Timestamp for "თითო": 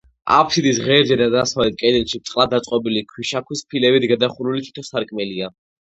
4.69-4.87